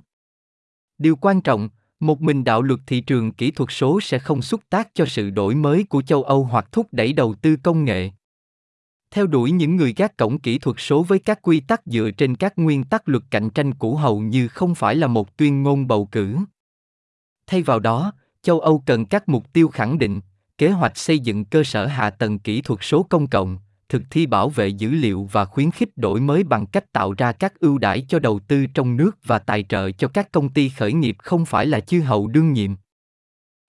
Điều 0.98 1.16
quan 1.16 1.42
trọng, 1.42 1.70
một 2.00 2.22
mình 2.22 2.44
đạo 2.44 2.62
luật 2.62 2.80
thị 2.88 3.02
trường 3.02 3.32
kỹ 3.32 3.52
thuật 3.52 3.70
số 3.72 4.02
sẽ 4.02 4.20
không 4.20 4.42
xúc 4.42 4.62
tác 4.70 4.90
cho 4.94 5.06
sự 5.06 5.30
đổi 5.30 5.56
mới 5.56 5.84
của 5.84 6.02
châu 6.02 6.24
Âu 6.24 6.44
hoặc 6.44 6.72
thúc 6.72 6.88
đẩy 6.92 7.14
đầu 7.14 7.36
tư 7.42 7.56
công 7.64 7.86
nghệ. 7.86 8.12
Theo 9.12 9.28
đuổi 9.28 9.52
những 9.52 9.76
người 9.76 9.94
gác 9.98 10.18
cổng 10.18 10.40
kỹ 10.40 10.60
thuật 10.60 10.76
số 10.80 11.04
với 11.04 11.20
các 11.20 11.42
quy 11.42 11.60
tắc 11.60 11.82
dựa 11.86 12.12
trên 12.18 12.36
các 12.36 12.54
nguyên 12.56 12.84
tắc 12.84 13.10
luật 13.10 13.24
cạnh 13.32 13.50
tranh 13.50 13.74
cũ 13.74 13.96
hầu 13.96 14.20
như 14.20 14.48
không 14.48 14.76
phải 14.76 14.96
là 14.96 15.08
một 15.08 15.38
tuyên 15.38 15.64
ngôn 15.64 15.88
bầu 15.88 16.06
cử. 16.06 16.38
Thay 17.48 17.62
vào 17.62 17.80
đó, 17.80 18.14
châu 18.42 18.60
Âu 18.60 18.84
cần 18.86 19.06
các 19.06 19.30
mục 19.30 19.54
tiêu 19.54 19.68
khẳng 19.68 20.00
định, 20.00 20.22
kế 20.58 20.70
hoạch 20.70 20.98
xây 20.98 21.20
dựng 21.20 21.46
cơ 21.46 21.64
sở 21.64 21.86
hạ 21.86 22.10
tầng 22.10 22.40
kỹ 22.40 22.62
thuật 22.62 22.80
số 22.84 23.04
công 23.04 23.28
cộng, 23.28 23.58
thực 23.94 24.04
thi 24.10 24.26
bảo 24.26 24.50
vệ 24.50 24.68
dữ 24.68 24.90
liệu 24.90 25.30
và 25.32 25.46
khuyến 25.46 25.72
khích 25.72 25.98
đổi 25.98 26.20
mới 26.20 26.44
bằng 26.44 26.66
cách 26.66 26.94
tạo 26.94 27.14
ra 27.18 27.32
các 27.32 27.60
ưu 27.60 27.78
đãi 27.78 28.06
cho 28.08 28.20
đầu 28.20 28.40
tư 28.48 28.66
trong 28.74 28.98
nước 28.98 29.12
và 29.26 29.40
tài 29.40 29.64
trợ 29.70 29.92
cho 29.92 30.08
các 30.08 30.32
công 30.32 30.50
ty 30.50 30.70
khởi 30.70 30.94
nghiệp 30.94 31.16
không 31.20 31.46
phải 31.46 31.66
là 31.66 31.80
chư 31.80 32.02
hậu 32.02 32.28
đương 32.28 32.54
nhiệm. 32.54 32.72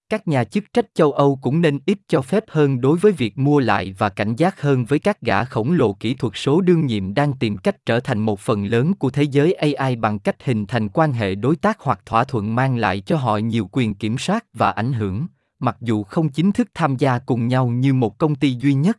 Các 0.09 0.29
nhà 0.29 0.45
chức 0.45 0.65
trách 0.73 0.87
châu 0.95 1.13
Âu 1.13 1.39
cũng 1.43 1.61
nên 1.61 1.79
ít 1.87 1.99
cho 2.09 2.23
phép 2.23 2.45
hơn 2.49 2.81
đối 2.81 2.99
với 2.99 3.13
việc 3.13 3.39
mua 3.39 3.61
lại 3.61 3.95
và 3.99 4.09
cảnh 4.09 4.35
giác 4.37 4.61
hơn 4.61 4.85
với 4.85 4.99
các 4.99 5.21
gã 5.21 5.45
khổng 5.45 5.73
lồ 5.73 5.93
kỹ 5.93 6.15
thuật 6.15 6.33
số 6.37 6.61
đương 6.61 6.87
nhiệm 6.87 7.15
đang 7.15 7.33
tìm 7.33 7.57
cách 7.57 7.87
trở 7.87 8.01
thành 8.01 8.19
một 8.19 8.41
phần 8.41 8.65
lớn 8.65 8.95
của 8.95 9.11
thế 9.11 9.23
giới 9.23 9.53
AI 9.53 9.97
bằng 9.97 10.19
cách 10.19 10.45
hình 10.45 10.67
thành 10.67 10.89
quan 10.89 11.13
hệ 11.13 11.35
đối 11.35 11.57
tác 11.57 11.81
hoặc 11.81 12.01
thỏa 12.07 12.25
thuận 12.25 12.55
mang 12.55 12.77
lại 12.77 13.01
cho 13.01 13.17
họ 13.17 13.37
nhiều 13.37 13.69
quyền 13.73 13.95
kiểm 13.95 14.19
soát 14.19 14.45
và 14.53 14.71
ảnh 14.71 14.93
hưởng, 14.93 15.27
mặc 15.59 15.77
dù 15.81 16.03
không 16.03 16.29
chính 16.29 16.53
thức 16.53 16.69
tham 16.75 16.97
gia 16.97 17.19
cùng 17.19 17.49
nhau 17.49 17.69
như 17.69 17.95
một 17.95 18.19
công 18.19 18.35
ty 18.35 18.55
duy 18.55 18.75
nhất. 18.75 18.99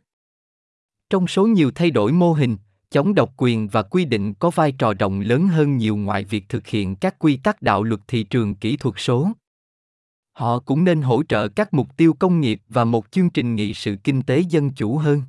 Trong 1.10 1.26
số 1.26 1.46
nhiều 1.46 1.70
thay 1.74 1.90
đổi 1.90 2.12
mô 2.12 2.32
hình, 2.32 2.56
chống 2.90 3.14
độc 3.14 3.32
quyền 3.36 3.68
và 3.68 3.82
quy 3.82 4.04
định 4.04 4.34
có 4.34 4.50
vai 4.50 4.72
trò 4.72 4.94
rộng 4.98 5.20
lớn 5.20 5.48
hơn 5.48 5.76
nhiều 5.76 5.96
ngoài 5.96 6.24
việc 6.24 6.48
thực 6.48 6.66
hiện 6.66 6.96
các 6.96 7.18
quy 7.18 7.36
tắc 7.36 7.62
đạo 7.62 7.82
luật 7.82 8.00
thị 8.08 8.22
trường 8.22 8.54
kỹ 8.54 8.76
thuật 8.76 8.94
số. 8.98 9.28
Họ 10.32 10.58
cũng 10.58 10.84
nên 10.84 11.02
hỗ 11.02 11.22
trợ 11.22 11.48
các 11.48 11.74
mục 11.74 11.96
tiêu 11.96 12.12
công 12.18 12.40
nghiệp 12.40 12.60
và 12.68 12.84
một 12.84 13.10
chương 13.10 13.30
trình 13.30 13.54
nghị 13.54 13.74
sự 13.74 13.96
kinh 14.04 14.22
tế 14.22 14.38
dân 14.38 14.70
chủ 14.70 14.96
hơn. 14.96 15.22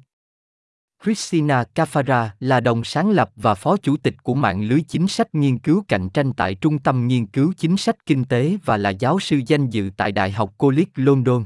Christina 1.04 1.64
Cafara 1.76 2.30
là 2.40 2.60
đồng 2.60 2.84
sáng 2.84 3.10
lập 3.10 3.32
và 3.36 3.56
phó 3.56 3.78
chủ 3.78 3.98
tịch 3.98 4.24
của 4.24 4.36
mạng 4.36 4.62
lưới 4.62 4.82
chính 4.88 5.08
sách 5.08 5.36
nghiên 5.36 5.60
cứu 5.60 5.84
cạnh 5.88 6.10
tranh 6.10 6.34
tại 6.34 6.56
Trung 6.56 6.80
tâm 6.80 7.08
Nghiên 7.08 7.26
cứu 7.26 7.54
Chính 7.58 7.78
sách 7.78 8.06
Kinh 8.06 8.26
tế 8.26 8.58
và 8.66 8.78
là 8.78 8.90
giáo 8.90 9.20
sư 9.20 9.42
danh 9.48 9.70
dự 9.70 9.90
tại 9.98 10.12
Đại 10.12 10.32
học 10.32 10.54
College 10.58 10.92
London. 10.96 11.46